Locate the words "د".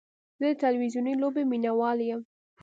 0.51-0.55